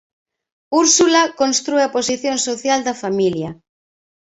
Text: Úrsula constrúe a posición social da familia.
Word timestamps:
Úrsula 0.81 1.21
constrúe 1.39 1.81
a 1.85 1.93
posición 1.97 2.37
social 2.47 2.79
da 2.87 2.95
familia. 3.03 3.49